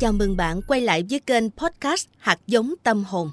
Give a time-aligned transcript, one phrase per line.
[0.00, 3.30] Chào mừng bạn quay lại với kênh podcast Hạt giống tâm hồn.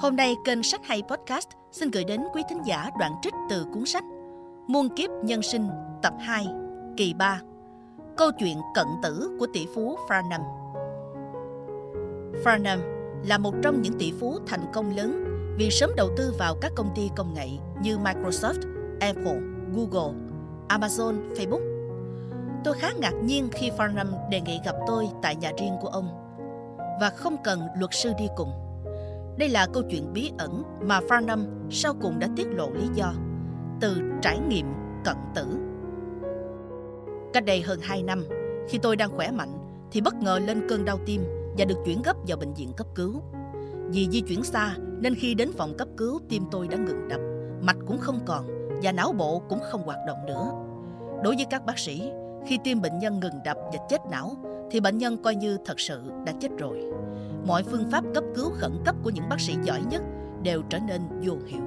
[0.00, 3.66] Hôm nay kênh Sách hay Podcast xin gửi đến quý thính giả đoạn trích từ
[3.74, 4.04] cuốn sách
[4.68, 5.68] Muôn kiếp nhân sinh
[6.02, 6.46] tập 2,
[6.96, 7.40] kỳ 3.
[8.16, 10.40] Câu chuyện cận tử của tỷ phú Farnham.
[12.44, 12.78] Farnham
[13.26, 15.24] là một trong những tỷ phú thành công lớn
[15.58, 17.48] vì sớm đầu tư vào các công ty công nghệ
[17.82, 18.60] như Microsoft,
[19.00, 19.40] Apple,
[19.74, 20.14] Google,
[20.68, 21.71] Amazon, Facebook
[22.64, 26.08] Tôi khá ngạc nhiên khi Farnham đề nghị gặp tôi tại nhà riêng của ông
[27.00, 28.52] và không cần luật sư đi cùng.
[29.38, 33.12] Đây là câu chuyện bí ẩn mà Farnham sau cùng đã tiết lộ lý do
[33.80, 34.66] từ trải nghiệm
[35.04, 35.46] cận tử.
[37.32, 38.24] Cách đây hơn 2 năm,
[38.68, 39.58] khi tôi đang khỏe mạnh
[39.92, 41.24] thì bất ngờ lên cơn đau tim
[41.58, 43.22] và được chuyển gấp vào bệnh viện cấp cứu.
[43.88, 47.20] Vì di chuyển xa nên khi đến phòng cấp cứu tim tôi đã ngừng đập,
[47.60, 48.44] mạch cũng không còn
[48.82, 50.52] và não bộ cũng không hoạt động nữa.
[51.24, 52.12] Đối với các bác sĩ,
[52.46, 54.36] khi tim bệnh nhân ngừng đập và chết não,
[54.70, 56.82] thì bệnh nhân coi như thật sự đã chết rồi.
[57.46, 60.02] Mọi phương pháp cấp cứu khẩn cấp của những bác sĩ giỏi nhất
[60.42, 61.62] đều trở nên vô hiệu.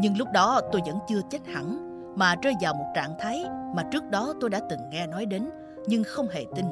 [0.00, 3.44] Nhưng lúc đó tôi vẫn chưa chết hẳn, mà rơi vào một trạng thái
[3.76, 5.50] mà trước đó tôi đã từng nghe nói đến
[5.86, 6.66] nhưng không hề tin,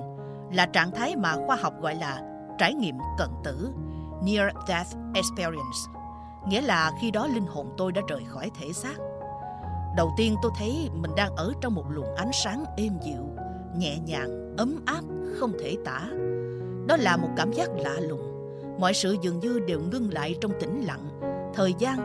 [0.52, 2.22] là trạng thái mà khoa học gọi là
[2.58, 3.72] trải nghiệm cận tử,
[4.22, 5.78] Near Death Experience.
[6.48, 8.94] Nghĩa là khi đó linh hồn tôi đã rời khỏi thể xác
[9.96, 13.28] Đầu tiên tôi thấy mình đang ở trong một luồng ánh sáng êm dịu,
[13.76, 15.00] nhẹ nhàng, ấm áp,
[15.38, 16.08] không thể tả.
[16.86, 18.20] Đó là một cảm giác lạ lùng.
[18.80, 21.20] Mọi sự dường như đều ngưng lại trong tĩnh lặng.
[21.54, 21.96] Thời gian,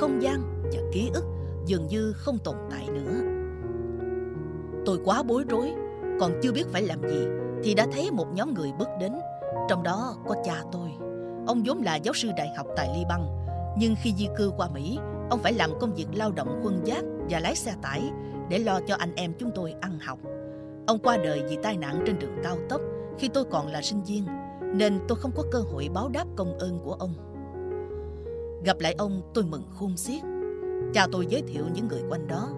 [0.00, 1.24] không gian và ký ức
[1.66, 3.12] dường như không tồn tại nữa.
[4.86, 5.72] Tôi quá bối rối,
[6.20, 7.26] còn chưa biết phải làm gì
[7.64, 9.12] thì đã thấy một nhóm người bước đến.
[9.68, 10.90] Trong đó có cha tôi.
[11.46, 13.20] Ông vốn là giáo sư đại học tại Liban,
[13.78, 14.98] nhưng khi di cư qua Mỹ,
[15.30, 18.10] ông phải làm công việc lao động quân giác và lái xe tải
[18.50, 20.18] để lo cho anh em chúng tôi ăn học.
[20.86, 22.80] Ông qua đời vì tai nạn trên đường cao tốc
[23.18, 24.26] khi tôi còn là sinh viên,
[24.74, 27.14] nên tôi không có cơ hội báo đáp công ơn của ông.
[28.64, 30.22] Gặp lại ông, tôi mừng khôn xiết.
[30.94, 32.48] Cha tôi giới thiệu những người quanh đó.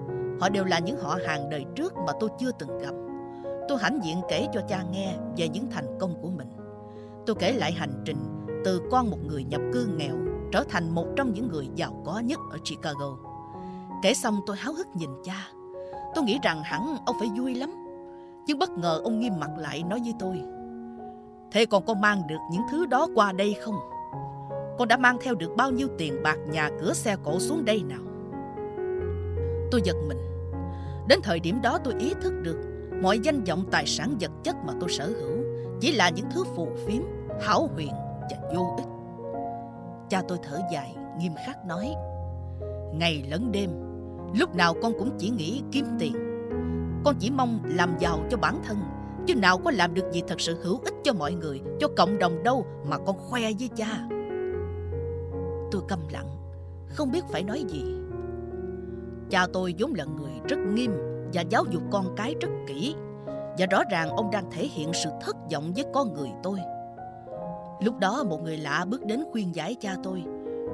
[0.41, 2.95] Họ đều là những họ hàng đời trước mà tôi chưa từng gặp.
[3.69, 6.49] Tôi hãnh diện kể cho cha nghe về những thành công của mình.
[7.27, 8.17] Tôi kể lại hành trình
[8.65, 10.15] từ con một người nhập cư nghèo
[10.53, 13.17] trở thành một trong những người giàu có nhất ở Chicago.
[14.03, 15.49] Kể xong tôi háo hức nhìn cha.
[16.15, 17.71] Tôi nghĩ rằng hẳn ông phải vui lắm.
[18.47, 20.43] Nhưng bất ngờ ông nghiêm mặt lại nói với tôi.
[21.51, 23.75] Thế còn con mang được những thứ đó qua đây không?
[24.79, 27.83] Con đã mang theo được bao nhiêu tiền bạc nhà cửa xe cộ xuống đây
[27.83, 28.01] nào?
[29.71, 30.19] Tôi giật mình.
[31.09, 32.57] Đến thời điểm đó tôi ý thức được
[33.03, 35.39] mọi danh vọng tài sản vật chất mà tôi sở hữu
[35.81, 37.03] chỉ là những thứ phù phiếm,
[37.41, 38.98] hảo huyền và vô ích.
[40.11, 41.95] Cha tôi thở dài, nghiêm khắc nói
[42.93, 43.71] Ngày lẫn đêm
[44.35, 46.13] Lúc nào con cũng chỉ nghĩ kiếm tiền.
[47.05, 48.77] Con chỉ mong làm giàu cho bản thân
[49.27, 52.19] Chứ nào có làm được gì thật sự hữu ích cho mọi người Cho cộng
[52.19, 54.09] đồng đâu mà con khoe với cha.
[55.71, 56.37] Tôi câm lặng
[56.89, 57.83] Không biết phải nói gì.
[59.31, 60.93] Cha tôi vốn là người rất nghiêm
[61.33, 62.95] Và giáo dục con cái rất kỹ
[63.59, 66.59] Và rõ ràng ông đang thể hiện sự thất vọng với con người tôi.
[67.81, 70.25] Lúc đó một người lạ bước đến khuyên giải cha tôi,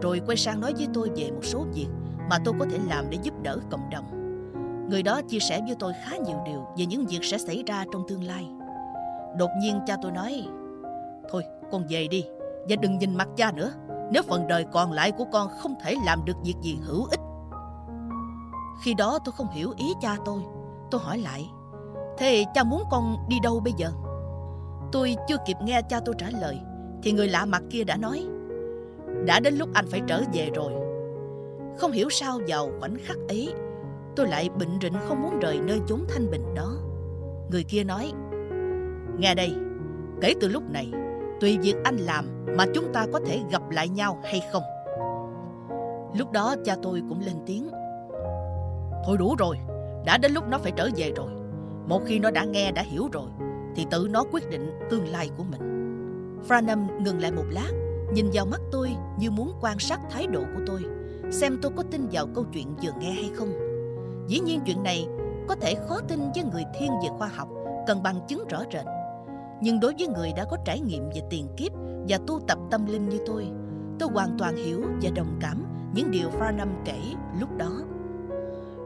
[0.03, 1.89] Rồi quay sang nói với tôi về một số việc
[2.31, 4.05] Mà tôi có thể làm để giúp đỡ cộng đồng.
[4.91, 7.85] Người đó chia sẻ với tôi khá nhiều điều Về những việc sẽ xảy ra
[7.93, 8.49] trong tương lai.
[9.39, 10.47] Đột nhiên cha tôi nói,
[11.31, 12.25] Thôi, con về đi
[12.69, 13.73] Và đừng nhìn mặt cha nữa.
[14.11, 17.21] Nếu phần đời còn lại của con không thể làm được việc gì hữu ích.
[18.83, 20.43] Khi đó tôi không hiểu ý cha tôi.
[20.91, 21.51] Tôi hỏi lại,
[22.19, 23.91] Thế cha muốn con đi đâu bây giờ?
[24.93, 26.61] Tôi chưa kịp nghe cha tôi trả lời
[27.05, 28.27] thì người lạ mặt kia đã nói,
[29.27, 30.73] Đã đến lúc anh phải trở về rồi.
[31.79, 33.55] Không hiểu sao vào khoảnh khắc ấy,
[34.17, 36.77] Tôi lại bệnh rịnh không muốn rời nơi chốn thanh bình đó.
[37.51, 38.13] Người kia nói,
[39.19, 39.55] Nghe đây,
[40.21, 40.93] Kể từ lúc này,
[41.41, 44.63] Tùy việc anh làm Mà chúng ta có thể gặp lại nhau hay không?
[46.19, 47.69] Lúc đó cha tôi cũng lên tiếng,
[49.07, 49.57] Thôi đủ rồi,
[50.07, 51.31] Đã đến lúc nó phải trở về rồi.
[51.87, 53.29] Một khi nó đã nghe, đã hiểu rồi,
[53.77, 55.74] Thì tự nó quyết định tương lai của mình.
[56.49, 57.71] Franham ngừng lại một lát,
[58.13, 60.85] nhìn vào mắt tôi như muốn quan sát thái độ của tôi,
[61.31, 63.53] xem tôi có tin vào câu chuyện vừa nghe hay không.
[64.29, 65.07] Dĩ nhiên chuyện này
[65.49, 67.49] có thể khó tin với người thiên về khoa học,
[67.87, 68.85] cần bằng chứng rõ rệt.
[69.63, 71.73] Nhưng đối với người đã có trải nghiệm về tiền kiếp
[72.09, 73.47] và tu tập tâm linh như tôi,
[73.99, 75.65] tôi hoàn toàn hiểu và đồng cảm
[75.95, 76.99] những điều Farnham kể
[77.41, 77.81] lúc đó.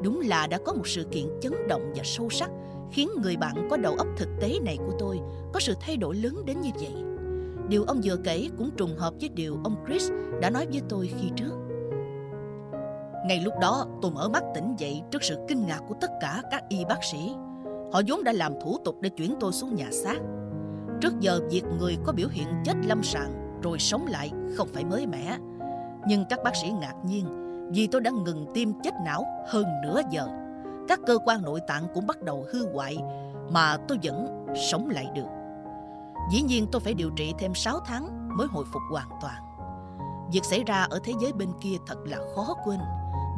[0.03, 2.51] Đúng là đã có một sự kiện chấn động và sâu sắc
[2.91, 5.21] khiến người bạn có đầu óc thực tế này của tôi
[5.53, 7.08] có sự thay đổi lớn đến như vậy.
[7.69, 10.11] Điều ông vừa kể cũng trùng hợp với điều ông Chris
[10.41, 11.53] đã nói với tôi khi trước.
[13.27, 16.43] Ngay lúc đó, tôi mở mắt tỉnh dậy trước sự kinh ngạc của tất cả
[16.51, 17.19] các y bác sĩ.
[17.93, 20.19] Họ vốn đã làm thủ tục để chuyển tôi xuống nhà xác.
[21.01, 24.85] Trước giờ, việc người có biểu hiện chết lâm sàng rồi sống lại không phải
[24.85, 25.39] mới mẻ.
[26.07, 27.27] Nhưng các bác sĩ ngạc nhiên
[27.73, 30.29] vì tôi đã ngừng tim chết não hơn nửa giờ.
[30.89, 32.97] Các cơ quan nội tạng cũng bắt đầu hư hoại
[33.51, 35.38] mà tôi vẫn sống lại được.
[36.31, 39.43] Dĩ nhiên tôi phải điều trị thêm 6 tháng mới hồi phục hoàn toàn.
[40.33, 42.79] Việc xảy ra ở thế giới bên kia thật là khó quên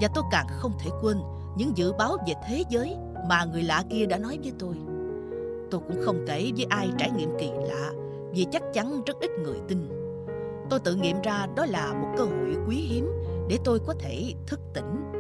[0.01, 1.21] và tôi càng không thể quên
[1.57, 2.97] những dự báo về thế giới
[3.29, 4.75] mà người lạ kia đã nói với tôi.
[5.71, 7.91] Tôi cũng không kể với ai trải nghiệm kỳ lạ
[8.33, 9.89] vì chắc chắn rất ít người tin.
[10.71, 13.13] Tôi tự nghiệm ra đó là một cơ hội quý hiếm
[13.49, 15.13] để tôi có thể thức tỉnh.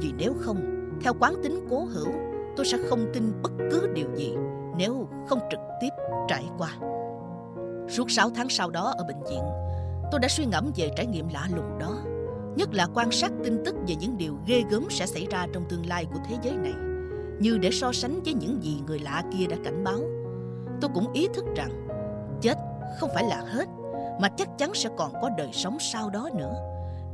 [0.00, 0.60] Vì nếu không,
[1.02, 2.12] theo quán tính cố hữu,
[2.56, 4.34] tôi sẽ không tin bất cứ điều gì
[4.76, 5.88] nếu không trực tiếp
[6.28, 6.70] trải qua.
[7.90, 9.42] Suốt 6 tháng sau đó ở bệnh viện,
[10.10, 11.98] tôi đã suy ngẫm về trải nghiệm lạ lùng đó,
[12.56, 15.64] nhất là quan sát tin tức về những điều ghê gớm sẽ xảy ra trong
[15.68, 16.72] tương lai của thế giới này,
[17.40, 20.00] như để so sánh với những gì người lạ kia đã cảnh báo.
[20.80, 21.86] Tôi cũng ý thức rằng
[22.40, 22.58] chết
[23.00, 23.68] không phải là hết,
[24.20, 26.54] mà chắc chắn sẽ còn có đời sống sau đó nữa.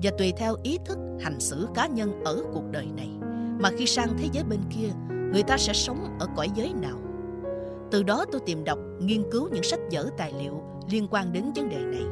[0.02, 3.08] Và tùy theo ý thức hành xử cá nhân ở cuộc đời này,
[3.58, 4.88] mà khi sang thế giới bên kia,
[5.32, 6.98] người ta sẽ sống ở cõi giới nào.
[7.96, 11.44] Từ đó tôi tìm đọc, nghiên cứu những sách vở tài liệu liên quan đến
[11.56, 12.02] vấn đề này,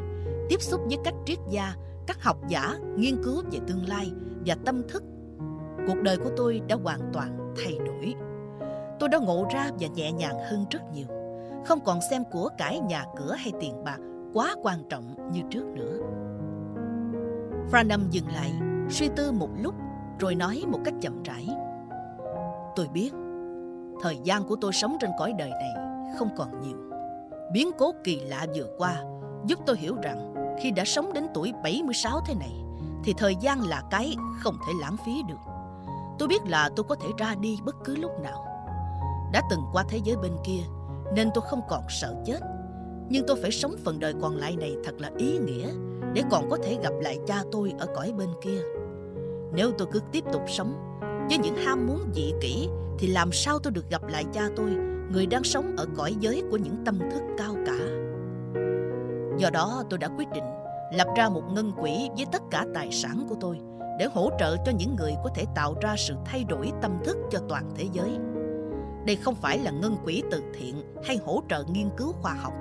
[0.48, 1.74] tiếp xúc với các triết gia,
[2.06, 4.12] các học giả nghiên cứu về tương lai
[4.46, 5.02] và tâm thức.
[5.86, 8.14] Cuộc đời của tôi đã hoàn toàn thay đổi.
[9.00, 11.06] Tôi đã ngộ ra và nhẹ nhàng hơn rất nhiều.
[11.66, 13.98] Không còn xem của cải nhà cửa hay tiền bạc
[14.34, 15.98] quá quan trọng như trước nữa.
[17.70, 18.52] Franham dừng lại,
[18.90, 19.74] suy tư một lúc
[20.18, 21.48] rồi nói một cách chậm rãi.
[22.76, 23.10] Tôi biết
[24.02, 25.74] thời gian của tôi sống trên cõi đời này
[26.18, 26.76] không còn nhiều.
[27.52, 29.02] Biến cố kỳ lạ vừa qua
[29.46, 32.52] giúp tôi hiểu rằng khi đã sống đến tuổi 76 thế này
[33.04, 35.52] thì thời gian là cái không thể lãng phí được.
[36.18, 38.44] Tôi biết là tôi có thể ra đi bất cứ lúc nào.
[39.32, 40.60] Đã từng qua thế giới bên kia
[41.14, 42.40] nên tôi không còn sợ chết.
[43.08, 45.70] Nhưng tôi phải sống phần đời còn lại này thật là ý nghĩa
[46.12, 48.60] để còn có thể gặp lại cha tôi ở cõi bên kia.
[49.52, 50.98] Nếu tôi cứ tiếp tục sống
[51.28, 52.68] với những ham muốn dị kỷ
[52.98, 54.70] thì làm sao tôi được gặp lại cha tôi,
[55.10, 57.78] người đang sống ở cõi giới của những tâm thức cao cả.
[59.38, 60.44] Do đó tôi đã quyết định
[60.92, 63.58] lập ra một ngân quỹ với tất cả tài sản của tôi
[63.98, 67.16] để hỗ trợ cho những người có thể tạo ra sự thay đổi tâm thức
[67.30, 68.10] cho toàn thế giới.
[69.06, 70.74] Đây không phải là ngân quỹ từ thiện
[71.04, 72.52] hay hỗ trợ nghiên cứu khoa học,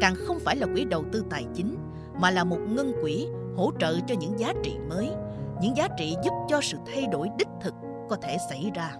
[0.00, 1.76] càng không phải là quỹ đầu tư tài chính,
[2.20, 5.10] mà là một ngân quỹ hỗ trợ cho những giá trị mới,
[5.60, 7.74] những giá trị giúp cho sự thay đổi đích thực
[8.08, 8.96] có thể xảy ra.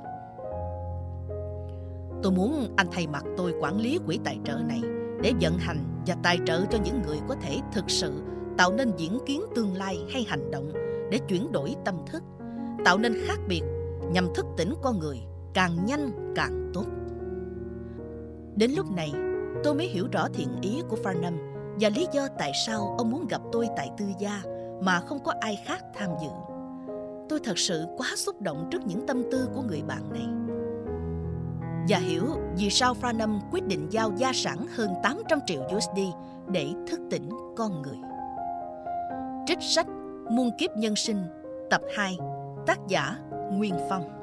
[2.22, 4.80] Tôi muốn anh thay mặt tôi quản lý quỹ tài trợ này
[5.22, 8.22] để vận hành và tài trợ cho những người có thể thực sự
[8.58, 10.72] tạo nên diễn kiến tương lai hay hành động
[11.10, 12.22] để chuyển đổi tâm thức,
[12.84, 13.62] tạo nên khác biệt
[14.12, 15.20] nhằm thức tỉnh con người
[15.54, 16.84] càng nhanh càng tốt.
[18.56, 19.12] Đến lúc này,
[19.64, 21.32] tôi mới hiểu rõ thiện ý của Farnham
[21.80, 24.42] và lý do tại sao ông muốn gặp tôi tại tư gia
[24.82, 26.55] mà không có ai khác tham dự.
[27.28, 30.26] Tôi thật sự quá xúc động trước những tâm tư của người bạn này.
[31.88, 32.24] Và hiểu
[32.56, 36.00] vì sao Franham quyết định giao gia sản hơn 800 triệu USD
[36.48, 37.98] để thức tỉnh con người.
[39.46, 39.86] Trích sách
[40.30, 41.22] Muôn kiếp nhân sinh,
[41.70, 42.16] Tập 2
[42.66, 43.16] Tác giả
[43.52, 44.15] Nguyên Phong